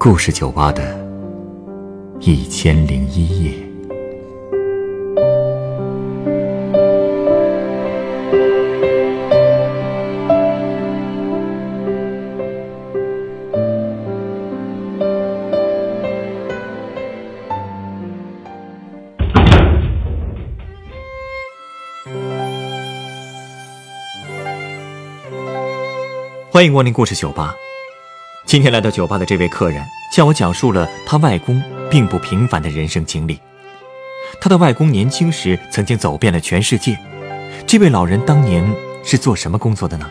[0.00, 0.96] 故事酒吧的
[2.20, 3.52] 一千零一夜。
[26.52, 27.56] 欢迎光临故事酒吧。
[28.48, 33.38] 今天来到酒吧的这位客人向我讲述了他外公并不平凡的人生经历。
[34.40, 36.98] 他的外公年轻时曾经走遍了全世界。
[37.66, 38.66] 这位老人当年
[39.04, 40.10] 是做什么工作的呢？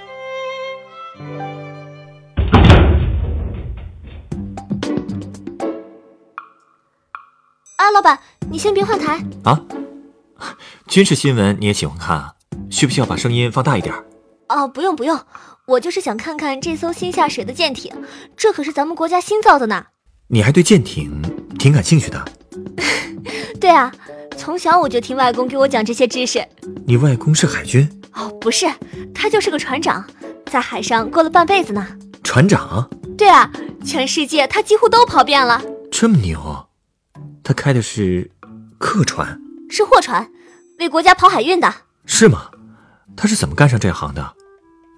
[7.78, 8.20] 啊，老板，
[8.52, 9.60] 你先别换台啊。
[10.88, 12.36] 军事新闻你也喜欢看啊？
[12.70, 13.96] 需不需要把声音放大一点？
[14.50, 15.20] 哦，不用不用。
[15.66, 17.92] 我就是想看看这艘新下水的舰艇，
[18.38, 19.86] 这可是咱们国家新造的呢。
[20.30, 21.22] 你还对舰艇
[21.60, 22.26] 挺感兴趣的？
[23.60, 23.92] 对啊，
[24.38, 26.46] 从小我就听外公给我讲这些知识。
[26.86, 27.90] 你外公是海军？
[28.14, 28.66] 哦，不是，
[29.14, 30.06] 他就是个船长，
[30.46, 31.86] 在海上过了半辈子呢。
[32.24, 32.90] 船长？
[33.18, 33.52] 对啊，
[33.86, 35.62] 全世界他几乎都跑遍了。
[35.92, 36.68] 这么牛？
[37.44, 38.30] 他开的是
[38.78, 39.40] 客船？
[39.70, 40.30] 是货船，
[40.80, 41.74] 为国家跑海运的。
[42.06, 42.50] 是吗？
[43.16, 44.34] 他是怎么干上这行的？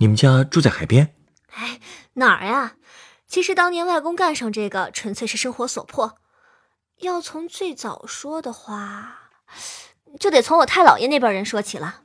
[0.01, 1.13] 你们家住在海边？
[1.51, 1.81] 哎，
[2.13, 2.75] 哪儿呀？
[3.27, 6.15] 其实当年外公干上这个，纯粹是生活所迫。
[7.01, 9.31] 要从最早说的话，
[10.17, 12.01] 就得从我太姥爷那辈人说起了。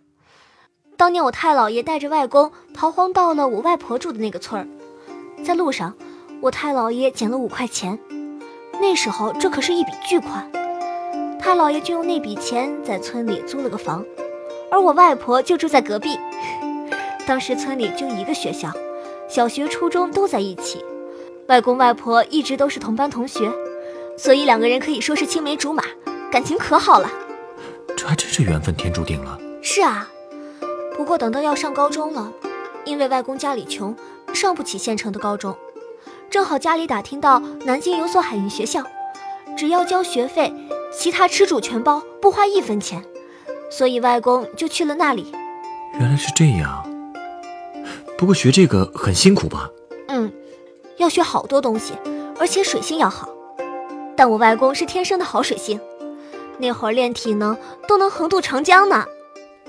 [0.96, 4.66] 当年我太姥爷带着外公逃荒到了我外婆住的那个村儿，
[5.44, 5.96] 在路上，
[6.40, 7.96] 我太姥爷捡了五块钱。
[8.80, 10.50] 那时候这可是一笔巨款，
[11.38, 14.04] 太姥爷就用那笔钱在村里租了个房，
[14.68, 16.18] 而我外婆就住在隔壁。
[17.26, 18.70] 当时村里就一个学校，
[19.28, 20.84] 小学、初中都在一起，
[21.48, 23.50] 外公外婆一直都是同班同学，
[24.16, 25.82] 所以两个人可以说是青梅竹马，
[26.30, 27.10] 感情可好了。
[27.96, 29.38] 这还真是缘分天注定了。
[29.62, 30.08] 是啊，
[30.96, 32.30] 不过等到要上高中了，
[32.84, 33.96] 因为外公家里穷，
[34.34, 35.56] 上不起县城的高中，
[36.28, 38.82] 正好家里打听到南京有所海运学校，
[39.56, 40.52] 只要交学费，
[40.92, 43.02] 其他吃住全包，不花一分钱，
[43.70, 45.32] 所以外公就去了那里。
[45.98, 46.84] 原来是这样。
[48.24, 49.68] 不过学这个很辛苦吧？
[50.08, 50.32] 嗯，
[50.96, 51.92] 要学好多东西，
[52.40, 53.28] 而且水性要好。
[54.16, 55.78] 但我外公是天生的好水性，
[56.56, 57.54] 那会儿练体能
[57.86, 59.04] 都能横渡长江呢。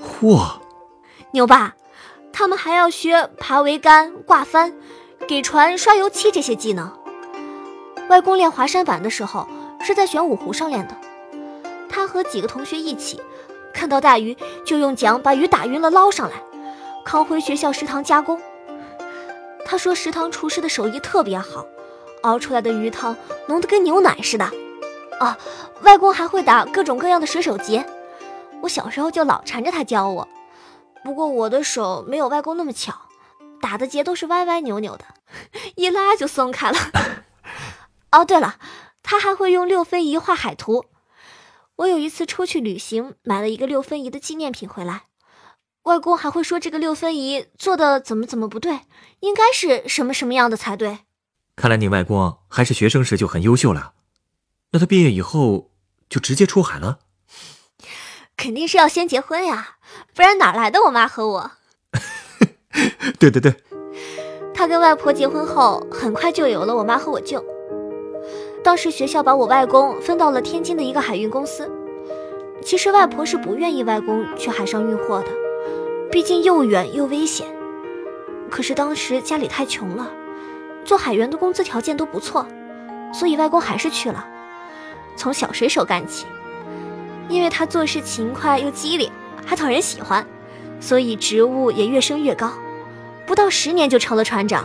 [0.00, 0.54] 嚯，
[1.32, 1.74] 牛爸？
[2.32, 4.72] 他们还要学爬桅杆、挂帆、
[5.28, 6.90] 给船刷油漆这些技能。
[8.08, 9.46] 外公练华山板的时候
[9.82, 10.96] 是在玄武湖上练的，
[11.90, 13.20] 他和几个同学一起，
[13.74, 14.34] 看到大鱼
[14.64, 16.36] 就用桨把鱼打晕了捞上来。
[17.06, 18.42] 扛回学校食堂加工。
[19.64, 21.64] 他说食堂厨师的手艺特别好，
[22.22, 24.44] 熬出来的鱼汤浓得跟牛奶似的。
[25.20, 25.38] 啊，
[25.82, 27.86] 外公还会打各种各样的水手结，
[28.60, 30.28] 我小时候就老缠着他教我。
[31.04, 32.92] 不过我的手没有外公那么巧，
[33.60, 35.04] 打的结都是歪歪扭扭的，
[35.76, 36.78] 一拉就松开了。
[38.10, 38.56] 哦，对了，
[39.04, 40.86] 他还会用六分仪画海图。
[41.76, 45.02] 我有一次出去旅行，买了一个六分仪的纪念品回来。
[45.86, 48.80] 外公还会说这个六分仪做的怎么怎么不对，
[49.20, 50.98] 应该是什么什么样的才对。
[51.54, 53.92] 看来你外公还是学生时就很优秀了，
[54.72, 55.70] 那他毕业以后
[56.10, 56.98] 就直接出海了？
[58.36, 59.76] 肯定是要先结婚呀，
[60.12, 61.52] 不然哪来的我妈和我？
[63.20, 63.54] 对对对，
[64.52, 67.42] 他跟外婆结婚后，很快就有了我妈和我舅。
[68.64, 71.70] 当时学校把我外公分到了天津的一个海运公司。
[72.64, 75.28] 其实外婆是不愿意外公去海上运货的。
[76.10, 77.46] 毕竟又远又危险，
[78.50, 80.10] 可是当时家里太穷了，
[80.84, 82.46] 做海员的工资条件都不错，
[83.12, 84.26] 所以外公还是去了，
[85.16, 86.26] 从小水手干起。
[87.28, 89.10] 因为他做事勤快又机灵，
[89.44, 90.24] 还讨人喜欢，
[90.80, 92.52] 所以职务也越升越高，
[93.26, 94.64] 不到十年就成了船长。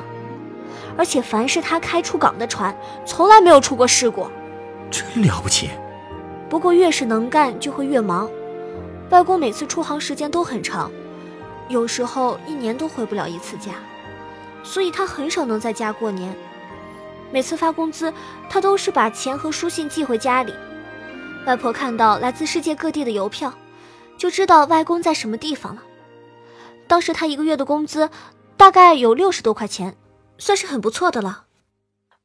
[0.96, 4.28] 而且凡是他开出港的船，从来没有出过事故，
[4.92, 5.72] 真了不起。
[6.50, 8.30] 不过越是能干，就会越忙，
[9.10, 10.92] 外公每次出航时间都很长。
[11.70, 13.74] 有时候一年都回不了一次家，
[14.64, 16.36] 所以他很少能在家过年。
[17.32, 18.14] 每次发工资，
[18.50, 20.54] 他都是把钱和书信寄回家里。
[21.48, 23.54] 外婆看到来自世界各地的邮票，
[24.18, 25.82] 就知道外公在什么地方了。
[26.88, 28.10] 当时他一个月的工资
[28.58, 29.96] 大概有六十多块钱，
[30.38, 31.46] 算是很不错的了。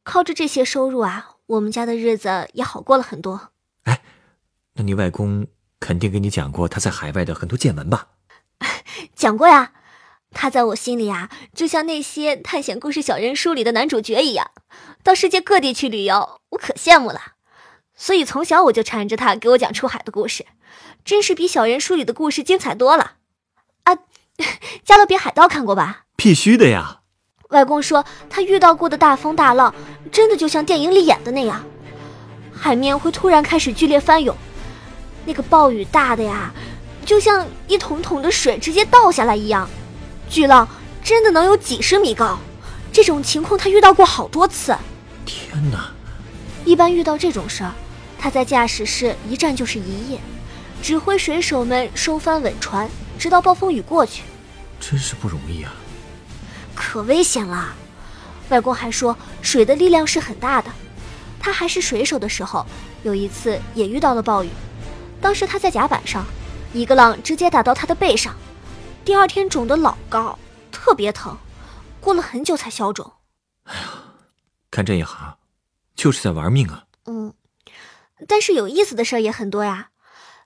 [0.02, 3.50] 靠着这些收入啊，我们家的日子也好过了很多。
[3.84, 4.02] 哎，
[4.74, 5.46] 那你外公
[5.78, 8.08] 肯定给你讲过他在海外的很多见闻吧？
[9.16, 9.72] 讲过呀，
[10.32, 14.50] 他在我心里啊，就像那些探险故事小人书里的男主角一样，
[15.02, 17.20] 到世界各地去旅游，我可羡慕了。
[17.94, 20.44] 所以从小我就缠着他给我讲出海的故事，
[21.02, 23.14] 真是比小人书里的故事精彩多了。
[23.84, 23.94] 啊，
[24.84, 26.04] 《加勒比海盗》看过吧？
[26.14, 27.00] 必须的呀。
[27.48, 29.74] 外公说他遇到过的大风大浪，
[30.12, 31.64] 真的就像电影里演的那样，
[32.52, 34.36] 海面会突然开始剧烈翻涌，
[35.24, 36.52] 那个暴雨大的呀，
[37.06, 39.66] 就像一桶桶的水直接倒下来一样。
[40.28, 40.68] 巨浪
[41.02, 42.36] 真的能有几十米高，
[42.92, 44.76] 这种情况他遇到过好多次。
[45.24, 45.92] 天哪！
[46.64, 47.72] 一般遇到这种事儿，
[48.18, 50.20] 他在驾驶室一站就是一夜，
[50.82, 54.22] 指挥水手们收帆稳船，直到暴风雨过去。
[54.80, 55.72] 真是不容易啊！
[56.74, 57.72] 可危险了。
[58.48, 60.68] 外公还说，水的力量是很大的。
[61.38, 62.66] 他还是水手的时候，
[63.04, 64.48] 有一次也遇到了暴雨，
[65.20, 66.26] 当时他在甲板上，
[66.72, 68.34] 一个浪直接打到他的背上。
[69.04, 70.38] 第二天肿得老高，
[70.72, 71.36] 特别疼，
[72.00, 73.12] 过了很久才消肿。
[73.64, 73.80] 哎呀，
[74.70, 75.36] 干这一行，
[75.94, 76.84] 就是在玩命啊。
[77.06, 77.32] 嗯，
[78.26, 79.90] 但是有意思的事儿也很多呀。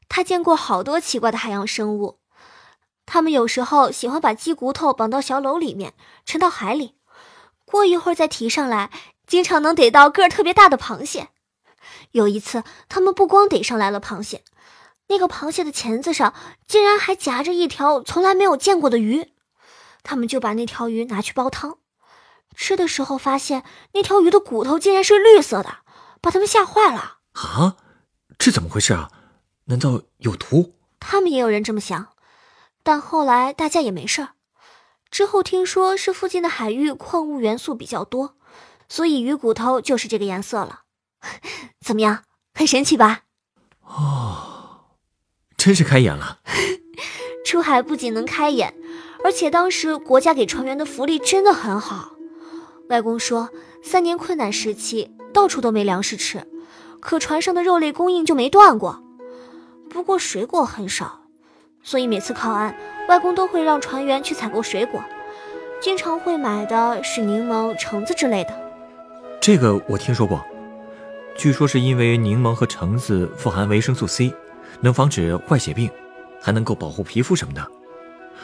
[0.08, 2.18] 他见过好多奇怪的海洋生物，
[3.06, 5.94] 他们有时候喜欢把鸡骨头绑到小篓里面，
[6.26, 6.96] 沉到海里，
[7.64, 8.90] 过一会儿再提上来，
[9.26, 11.28] 经常能逮到个儿特别大的螃蟹。
[12.10, 14.42] 有一次，他们不光逮上来了螃蟹。
[15.10, 16.32] 那个螃蟹的钳子上
[16.68, 19.32] 竟然还夹着一条从来没有见过的鱼，
[20.04, 21.78] 他们就把那条鱼拿去煲汤，
[22.54, 25.78] 吃的时候发现那条鱼的骨头竟然是绿色的，
[26.20, 27.18] 把他们吓坏了。
[27.32, 27.76] 啊，
[28.38, 29.10] 这怎么回事啊？
[29.64, 30.76] 难道有毒？
[31.00, 32.14] 他们也有人这么想，
[32.84, 34.28] 但后来大家也没事儿。
[35.10, 38.36] 之后听说是附近的海域矿物元素比较多，
[38.88, 40.82] 所以鱼骨头就是这个颜色了。
[41.84, 42.22] 怎么样，
[42.54, 43.22] 很神奇吧？
[43.82, 44.58] 哦。
[45.60, 46.38] 真是开眼了！
[47.44, 48.72] 出海不仅能开眼，
[49.22, 52.12] 而且当时国家给船员的福利真的很好。
[52.88, 53.50] 外公说，
[53.82, 56.46] 三年困难时期，到处都没粮食吃，
[56.98, 59.04] 可船上的肉类供应就没断过。
[59.90, 61.26] 不过水果很少，
[61.82, 62.74] 所以每次靠岸，
[63.10, 65.04] 外公都会让船员去采购水果，
[65.78, 68.72] 经常会买的是柠檬、橙子之类的。
[69.42, 70.42] 这个我听说过，
[71.36, 74.32] 据说是因为柠檬和橙子富含维生素 C。
[74.80, 75.90] 能防止坏血病，
[76.40, 77.66] 还能够保护皮肤什么的，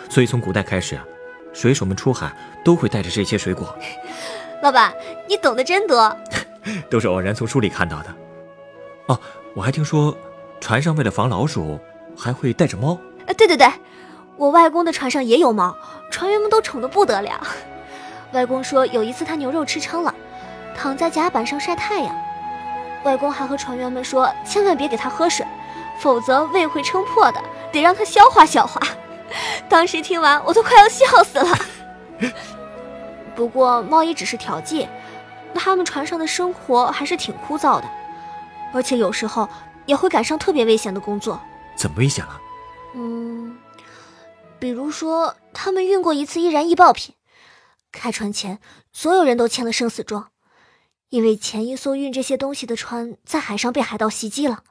[0.08, 0.99] 所以从古代开始，
[1.52, 2.34] 水手们出海
[2.64, 3.75] 都会带着这些水果。
[4.62, 4.93] 老板，
[5.28, 6.17] 你懂得真多，
[6.90, 8.14] 都是偶然从书里看到的。
[9.06, 9.20] 哦，
[9.55, 10.17] 我还听说，
[10.61, 11.78] 船上为了防老鼠，
[12.17, 12.99] 还会带着猫。
[13.26, 13.69] 啊，对对对，
[14.37, 15.76] 我外公的船上也有猫，
[16.11, 17.40] 船员们都宠得不得了。
[18.32, 20.14] 外公说有一次他牛肉吃撑了，
[20.76, 22.14] 躺在甲板上晒太阳，
[23.05, 25.46] 外公还和船员们说千万别给他喝水。
[25.99, 28.81] 否则胃会撑破的，得让他消化消化。
[29.69, 31.59] 当时听完，我都快要笑死了。
[33.35, 34.89] 不过猫也只是调剂，
[35.55, 37.89] 他们船上的生活还是挺枯燥的，
[38.73, 39.49] 而且有时候
[39.85, 41.41] 也会赶上特别危险的工作。
[41.75, 42.41] 怎么危险了？
[42.95, 43.59] 嗯，
[44.59, 47.15] 比如说他们运过一次易燃易爆品，
[47.93, 48.59] 开船前
[48.93, 50.29] 所有人都签了生死状，
[51.11, 54.63] 因为前一艘运这些东西的船在海上被海盗袭击了。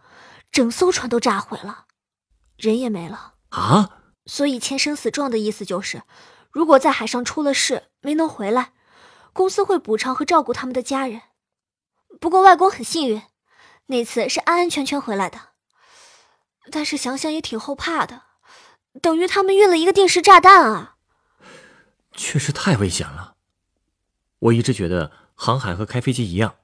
[0.55, 1.83] 整艘船都炸毁了，
[2.55, 3.99] 人也没了啊！
[4.25, 6.03] 所以签生死状的意思就是，
[6.49, 8.71] 如果在海上出了事没能回来，
[9.33, 11.23] 公司会补偿和照顾他们的家人。
[12.21, 13.21] 不过外公很幸运，
[13.87, 15.49] 那次是安安全全回来的。
[16.71, 18.21] 但是想想也挺后怕的，
[19.01, 20.95] 等于他们运了一个定时炸弹啊！
[22.13, 23.35] 确实太危险了。
[24.39, 26.55] 我一直觉得航海和开飞机一样，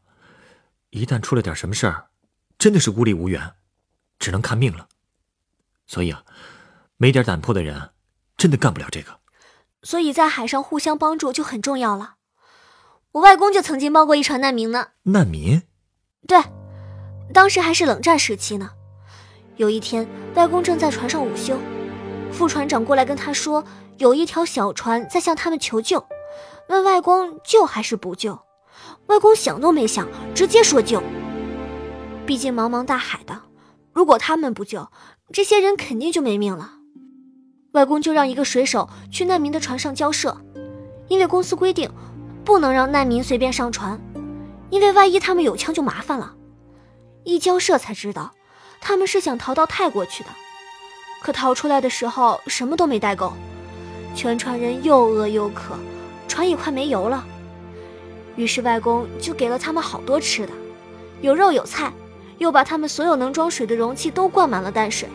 [0.91, 2.07] 一旦出了点什么事儿，
[2.57, 3.53] 真的是孤立无援。
[4.21, 4.87] 只能看命了，
[5.87, 6.23] 所以啊，
[6.95, 7.89] 没点胆魄的人，
[8.37, 9.19] 真的干不了这个。
[9.81, 12.17] 所以在海上互相帮助就很重要了。
[13.13, 14.89] 我外公就曾经帮过一船难民呢。
[15.03, 15.63] 难民？
[16.27, 16.39] 对，
[17.33, 18.69] 当时还是冷战时期呢。
[19.57, 21.57] 有一天，外公正在船上午休，
[22.31, 23.65] 副船长过来跟他说，
[23.97, 26.07] 有一条小船在向他们求救，
[26.69, 28.39] 问外公救还是不救。
[29.07, 31.01] 外公想都没想，直接说救。
[32.25, 33.50] 毕竟茫茫大海的。
[33.93, 34.89] 如果他们不救，
[35.33, 36.73] 这些人肯定就没命了。
[37.73, 40.35] 外公就让一个水手去难民的船上交涉，
[41.07, 41.89] 因为公司规定
[42.43, 43.99] 不能让难民随便上船，
[44.69, 46.33] 因为万一他们有枪就麻烦了。
[47.23, 48.31] 一交涉才知道，
[48.81, 50.29] 他们是想逃到泰国去的，
[51.21, 53.31] 可逃出来的时候什么都没带够，
[54.15, 55.75] 全船人又饿又渴，
[56.27, 57.23] 船也快没油了。
[58.35, 60.53] 于是外公就给了他们好多吃的，
[61.21, 61.93] 有肉有菜。
[62.41, 65.07] 又把他们所有能装水的容器都灌满了淡水，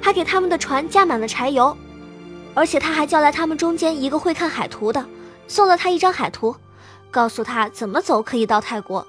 [0.00, 1.76] 还给他们的船加满了柴油。
[2.54, 5.06] 而且他还叫来他们中间一个会看海图的，
[5.46, 6.56] 送了他一张海图，
[7.10, 9.06] 告诉他怎么走可以到泰国，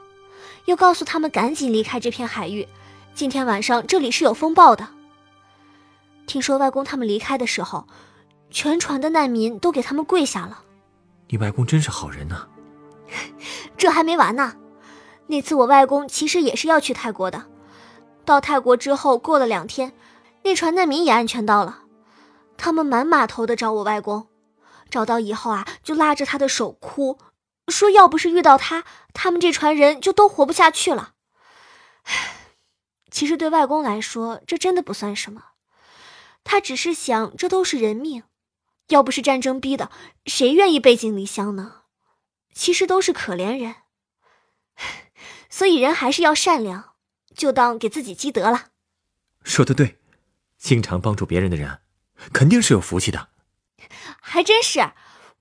[0.65, 2.67] 又告诉他们赶紧离开这片海域，
[3.15, 4.85] 今天晚上这里是有风暴的。
[6.27, 7.87] 听说外公他们离开的时候，
[8.51, 10.63] 全船的难民都给他们跪下了。
[11.29, 12.45] 你外公真是好人呐！
[13.77, 14.53] 这还没完呢，
[15.27, 17.45] 那次我外公其实也是要去泰国的，
[18.25, 19.93] 到泰国之后过了两天，
[20.43, 21.83] 那船难民也安全到了。
[22.57, 24.27] 他们满码头的找我外公，
[24.89, 27.17] 找到以后啊，就拉着他的手哭，
[27.67, 31.13] 说要不是遇到他，他们这船人就都活不下去了。
[33.11, 35.43] 其实对外公来说，这真的不算什么，
[36.43, 38.23] 他只是想，这都是人命，
[38.87, 39.91] 要不是战争逼的，
[40.25, 41.81] 谁愿意背井离乡呢？
[42.53, 43.75] 其实都是可怜人，
[45.49, 46.92] 所以人还是要善良，
[47.35, 48.65] 就当给自己积德了。
[49.43, 49.97] 说的对，
[50.57, 51.79] 经常帮助别人的人。
[52.31, 53.27] 肯定是有福气的，
[54.21, 54.91] 还真是。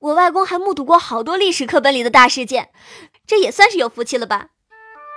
[0.01, 2.71] 我外公还目睹过好多历史课本里的大事件，
[3.25, 4.49] 这也算是有福气了吧？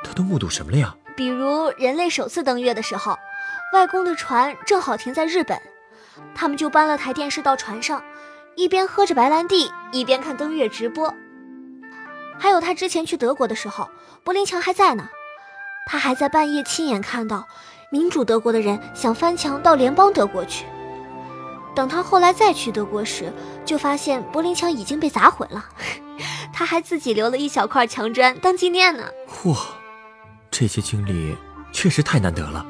[0.04, 0.96] 他都目睹什么了呀？
[1.18, 3.18] 比如人类首次登月的时候，
[3.74, 5.60] 外公的船正好停在日本，
[6.36, 8.04] 他们就搬了台电视到船上，
[8.56, 11.12] 一边喝着白兰地，一边看登月直播。
[12.38, 13.90] 还有他之前去德国的时候，
[14.24, 15.10] 柏林墙还在呢，
[15.86, 17.48] 他还在半夜亲眼看到
[17.92, 20.66] 民主德国的人想翻墙到联邦德国去。
[21.76, 23.32] 等他后来再去德国时，
[23.66, 25.66] 就发现柏林墙已经被砸毁了，
[26.54, 29.04] 他还自己留了一小块墙砖当纪念呢。
[29.28, 29.58] 嚯，
[30.50, 31.36] 这些经历
[31.72, 32.66] 确实太难得了。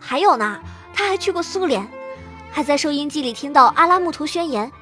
[0.00, 0.60] 还有呢，
[0.92, 1.88] 他还去过苏联，
[2.50, 4.72] 还在收音机里听到阿拉木图宣言，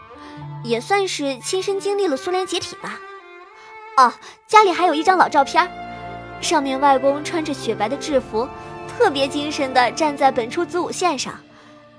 [0.65, 2.99] 也算是亲身经历了苏联解体吧。
[3.99, 4.13] 哦，
[4.47, 5.71] 家里还有一张老照片，
[6.41, 8.49] 上面外公穿着雪白的制服，
[8.89, 11.35] 特别精神地站在本初子午线上，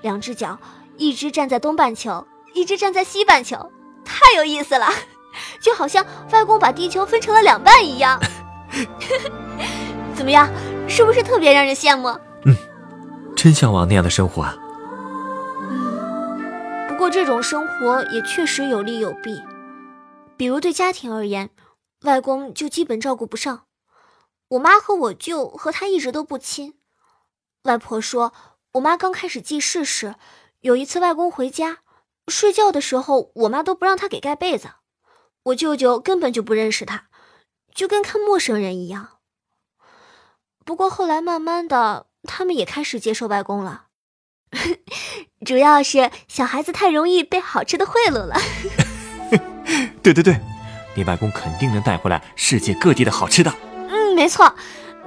[0.01, 0.58] 两只脚。
[0.98, 3.72] 一只站在东半球，一只站在西半球，
[4.03, 4.86] 太有意思了，
[5.62, 8.19] 就好像外公把地球分成了两半一样。
[10.13, 10.50] 怎么样，
[10.89, 12.10] 是不是特别让人羡慕？
[12.43, 12.53] 嗯，
[13.34, 14.58] 真向往那样的生活啊。
[15.62, 19.41] 嗯，不过这种生活也确实有利有弊。
[20.36, 21.50] 比如对家庭而言，
[22.01, 23.62] 外公就基本照顾不上。
[24.50, 26.75] 我妈和我舅和他一直都不亲。
[27.63, 28.34] 外婆说，
[28.74, 30.15] 我妈刚开始记事时。
[30.62, 31.79] 有一次，外公回家
[32.27, 34.72] 睡觉的时候，我妈都不让他给盖被子。
[35.44, 37.06] 我舅舅根本就不认识他，
[37.74, 39.20] 就跟看陌生人一样。
[40.65, 43.86] 不过后来慢慢的，他们也开始接受外公了。
[45.46, 48.36] 主要是小孩子太容易被好吃的贿赂了。
[50.03, 50.39] 对对对，
[50.96, 53.53] 你外公肯定能带回来世界各地的好吃的。
[54.20, 54.54] 没错，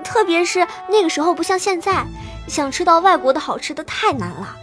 [0.03, 2.07] 特别是那个时候不像现在，
[2.49, 4.57] 想吃到外国的好吃的太难了。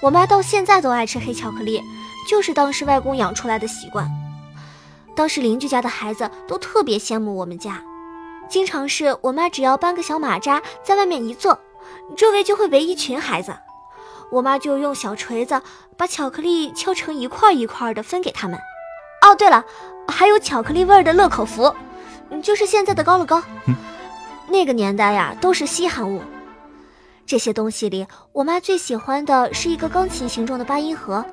[0.00, 1.82] 我妈到现在都爱吃黑巧克力，
[2.28, 4.08] 就是当时外公养出来的习惯。
[5.16, 7.82] 当时邻居家的孩子都特别羡慕我们家，
[8.48, 11.58] 经常是我妈只要搬个小马扎在外面一坐，
[12.16, 13.52] 周围就会围一群孩子。
[14.30, 15.60] 我妈就用小锤子
[15.96, 18.56] 把巧克力敲成一块一块的分给他们。
[19.22, 19.64] 哦，对了，
[20.06, 21.74] 还有巧克力味的乐口福，
[22.42, 23.42] 就是现在的高乐高。
[24.48, 26.22] 那个年代呀，都是稀罕物。
[27.26, 31.24] 这些东西里，我妈最喜欢的是一个钢琴形状的八音盒，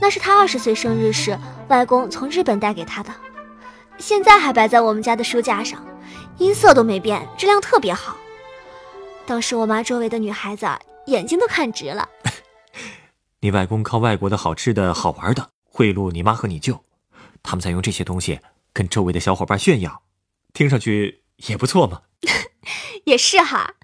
[0.00, 3.10] 那是她二十岁生日时外公从日本带给她的，
[3.98, 5.84] 现在还摆在我们家的书架上，
[6.38, 8.16] 音色都没变，质量特别好。
[9.26, 10.66] 当时我妈周围的女孩子
[11.04, 12.08] 眼睛都看直了。
[13.40, 16.82] 你外公靠外国的好吃的好玩的贿赂你妈和你舅，
[17.42, 18.40] 他们在用这些东西
[18.72, 20.00] 跟周围的小伙伴炫耀，
[20.58, 22.02] 听上去也不错嘛。
[23.06, 23.74] 也是哈。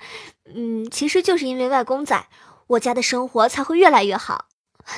[0.57, 2.27] 嗯，其实就是因为外公在，
[2.67, 4.47] 我家的生活才会越来越好。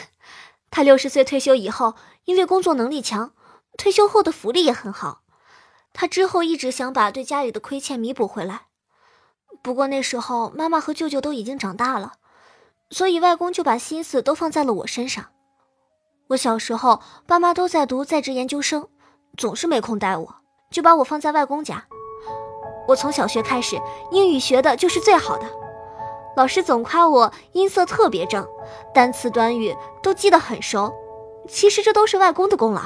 [0.70, 3.34] 他六十岁退休以后，因为工作能力强，
[3.76, 5.20] 退休后的福利也很好。
[5.92, 8.68] 他之后一直想把对家里的亏欠弥补回来，
[9.62, 12.14] 不过那时候妈妈和舅舅都已经长大了，
[12.88, 15.26] 所以外公就把心思都放在了我身上。
[16.28, 18.88] 我小时候，爸妈都在读在职研究生，
[19.36, 20.36] 总是没空带我，
[20.70, 21.84] 就把我放在外公家。
[22.88, 23.80] 我从小学开始，
[24.10, 25.46] 英语学的就是最好的，
[26.36, 28.46] 老师总夸我音色特别正，
[28.94, 30.94] 单词短语都记得很熟。
[31.48, 32.82] 其实这都是外公的功劳，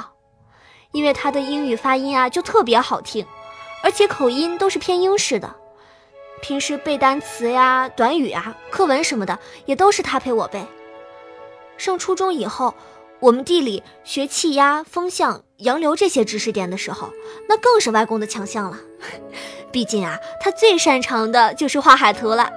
[0.91, 3.25] 因为他的英语发音啊就特别好听，
[3.83, 5.55] 而且口音都是偏英式的。
[6.41, 10.65] 平时背单词呀、短语啊、课文什么的，也都是他陪我背。
[11.77, 12.73] 上初中以后，
[13.21, 17.09] 我们地理学气压、风向、洋流这些知识点的时候，
[17.47, 18.77] 那更是外公的强项了。
[19.71, 22.51] 毕竟啊，他最擅长的就是画海图了，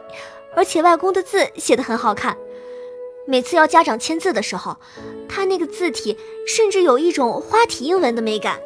[0.56, 2.36] 而且外公的字写得很好看。
[3.26, 4.76] 每次要家长签字的时候，
[5.28, 8.58] 他那个字体甚至有一种花体英文的美感。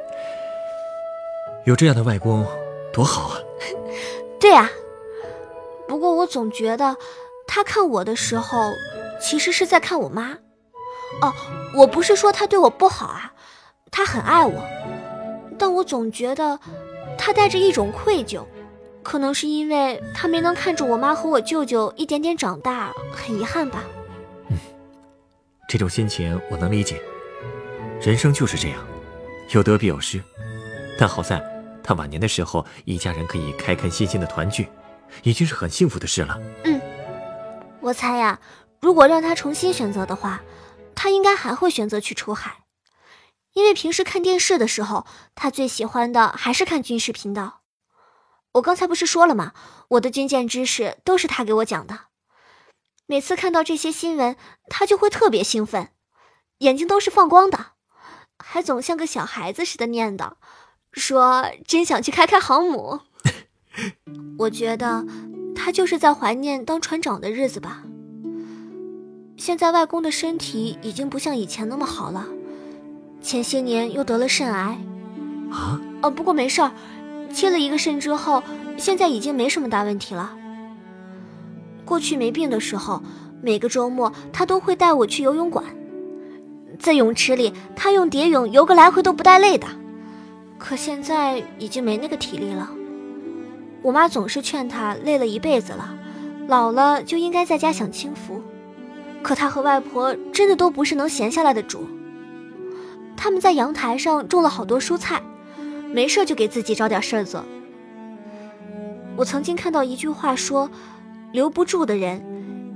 [1.67, 2.47] 有这样的外公，
[2.93, 3.37] 多好啊！
[4.39, 4.71] 对啊，
[5.89, 6.97] 不过我总觉得
[7.47, 8.71] 他看我的时候，
[9.21, 10.39] 其实是在看我妈。
[11.21, 11.35] 哦，
[11.75, 13.33] 我不是说他对我不好啊，
[13.91, 14.63] 他很爱我，
[15.59, 16.59] 但我总觉得
[17.19, 18.45] 他带着一种愧疚，
[19.03, 23.83] 可能是因为他没能看着我妈和我舅舅一点点长大，很遗憾吧。
[24.49, 24.57] 嗯，
[25.69, 27.01] 这种心情我能理解。
[28.01, 28.79] 人生就是这样，
[29.51, 30.23] 有得必有失，
[30.99, 31.43] 但好在
[31.83, 34.69] 他晚年的时候，一家人可以开开心心的团聚，
[35.23, 36.41] 已经是很幸福的事了。
[36.65, 36.81] 嗯，
[37.81, 38.41] 我猜呀，
[38.81, 40.41] 如果让他重新选择的话。
[41.03, 42.65] 他应该还会选择去出海，
[43.55, 47.63] 因为平时看电视的时候，他最喜欢的还是看军事频道。
[48.53, 49.55] 我刚才不是说了吗？
[49.93, 52.09] 我的军舰知识都是他给我讲的。
[53.07, 54.37] 每次看到这些新闻，
[54.69, 55.89] 他就会特别兴奋，
[56.59, 57.69] 眼睛都是放光的，
[58.39, 60.35] 还总像个小孩子似的念叨，
[60.93, 63.01] 说真想去开开航母。
[64.41, 65.07] 我觉得
[65.57, 67.85] 他就是在怀念当船长的日子吧。
[69.41, 72.27] 现在外公的身体已经不像以前那么好了，
[73.23, 74.79] 前些年又得了肾癌，
[75.51, 76.71] 啊，哦，不过没事儿，
[77.33, 78.43] 切了一个肾之后，
[78.77, 80.37] 现在已经没什么大问题了。
[81.87, 83.03] 过去没病的时候，
[83.41, 85.65] 每个周末他都会带我去游泳馆，
[86.79, 89.67] 在泳池里，他用蝶泳游个来回都不带累的。
[90.59, 92.71] 可现在已经没那个体力了，
[93.81, 95.95] 我妈总是劝他累了一辈子了，
[96.47, 98.43] 老了就应该在家享清福。
[99.23, 101.87] 可他和外婆真的都不是能闲下来的主。
[103.17, 105.23] 他们在阳台上种了好多蔬菜，
[105.93, 107.45] 没事就给自己找点事儿做。
[109.17, 110.71] 我曾经看到一句话说
[111.33, 112.23] ：“留不住的人，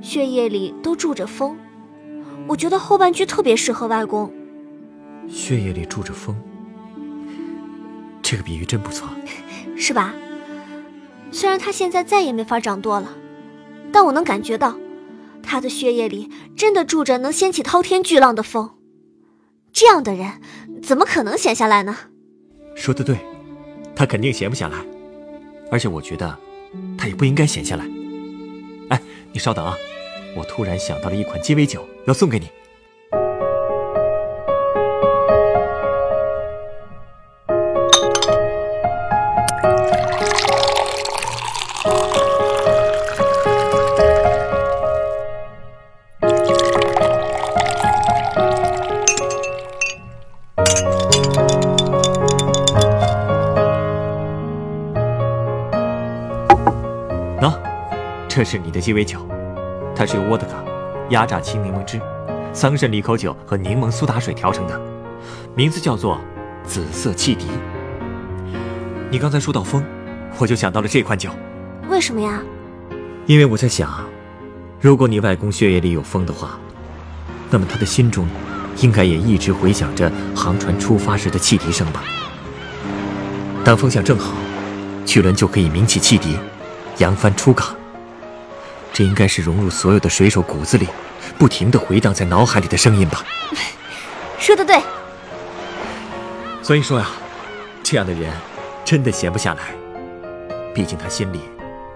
[0.02, 1.56] 血液里都住着风。”
[2.46, 4.30] 我觉得后半句特别适合外公。
[5.26, 6.36] 血液里住着风，
[8.20, 9.08] 这个比喻真不错，
[9.78, 10.12] 是吧？
[11.30, 13.08] 虽然他现在再也没法掌舵了，
[13.90, 14.76] 但我能感觉到。
[15.44, 18.70] 他的血液里真的住着能掀起滔天巨浪的风，
[19.72, 20.40] 这样的人
[20.82, 21.96] 怎么可能闲下来呢？
[22.74, 23.16] 说的对，
[23.94, 24.78] 他肯定闲不下来，
[25.70, 26.36] 而且我觉得
[26.98, 27.84] 他也不应该闲下来。
[28.88, 29.00] 哎，
[29.32, 29.76] 你稍等啊，
[30.36, 32.48] 我突然想到了一款鸡尾酒，要送给你。
[58.44, 59.26] 这是你的鸡尾酒，
[59.96, 60.62] 它是由沃德嘎、
[61.08, 61.98] 压榨青柠檬汁、
[62.52, 64.78] 桑葚利口酒和柠檬苏打水调成的，
[65.54, 66.20] 名字叫做
[66.62, 67.46] “紫色汽笛”。
[69.08, 69.82] 你刚才说到风，
[70.36, 71.30] 我就想到了这款酒。
[71.88, 72.42] 为什么呀？
[73.24, 74.04] 因为我在想，
[74.78, 76.58] 如果你外公血液里有风的话，
[77.48, 78.28] 那么他的心中
[78.76, 82.04] 应该也一直回响着航船出发时的汽笛声吧。
[83.64, 84.34] 当风向正好，
[85.06, 86.36] 巨轮就可以鸣起汽笛，
[86.98, 87.74] 扬帆出港。
[88.94, 90.86] 这应该是融入所有的水手骨子里，
[91.36, 93.24] 不停的回荡在脑海里的声音吧。
[94.38, 94.80] 说的对。
[96.62, 97.08] 所以说呀，
[97.82, 98.32] 这样的人
[98.84, 99.74] 真的闲不下来。
[100.72, 101.40] 毕竟他心里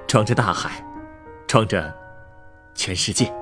[0.09, 0.85] 装着大海，
[1.47, 1.95] 装着
[2.75, 3.33] 全世界。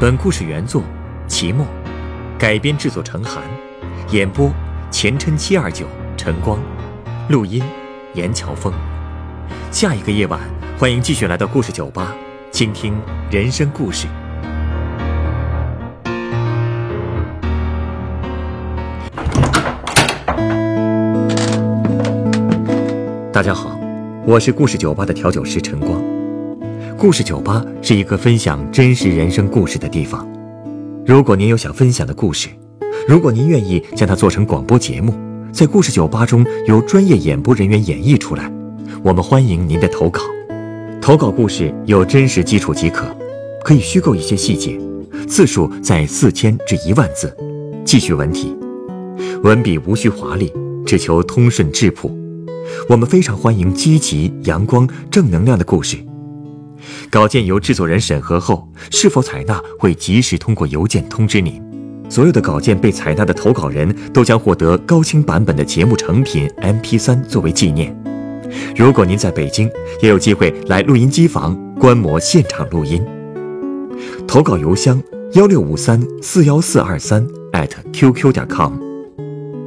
[0.00, 0.80] 本故事原作
[1.26, 1.66] 齐墨，
[2.38, 3.42] 改编制作陈寒，
[4.10, 4.52] 演播。
[4.94, 6.56] 前琛七二九晨光，
[7.28, 7.60] 录音
[8.14, 8.72] 严乔峰。
[9.72, 10.38] 下一个夜晚，
[10.78, 12.14] 欢迎继续来到故事酒吧，
[12.52, 12.94] 倾听
[13.28, 14.06] 人生故事。
[23.32, 23.76] 大家好，
[24.24, 26.00] 我是故事酒吧的调酒师晨光。
[26.96, 30.24] 故事酒吧是一个分享真实人生故事的地方。
[31.04, 32.48] 如果您有想分享的故事，
[33.06, 35.14] 如果您愿意将它做成广播节目，
[35.52, 38.50] 在故事酒吧中由专业演播人员演绎出来，
[39.02, 40.22] 我们欢迎您的投稿。
[41.02, 43.14] 投稿故事有真实基础即可，
[43.62, 44.80] 可以虚构一些细节，
[45.28, 47.36] 字数在四千至一万字，
[47.84, 48.56] 记叙文体，
[49.42, 50.50] 文笔无需华丽，
[50.86, 52.10] 只求通顺质朴。
[52.88, 55.98] 我们非常欢迎积极、阳光、正能量的故事。
[57.10, 61.62] 稿件由制作人审核后，是否采纳会及时通过邮件通知您。
[62.08, 67.96] 所有的稿件被采纳的投稿人都将获得高清版本的节目成品 MP3 作为纪念。
[68.76, 73.04] 如果您在北京，也有机会来录音机房观摩现场录音。
[74.28, 77.26] 投稿邮箱：幺六五三四幺四二三
[77.92, 78.74] @QQ 点 com，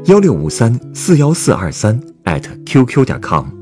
[0.06, 2.00] 幺六五三四幺四二三
[2.65, 3.56] @QQ 点 com。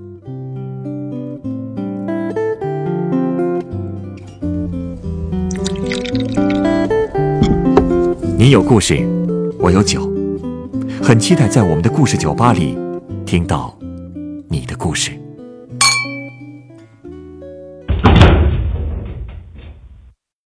[8.46, 9.04] 你有故事，
[9.58, 10.08] 我有酒，
[11.02, 12.78] 很期待在我们的故事酒吧里
[13.26, 13.76] 听到
[14.50, 15.14] 你的故事。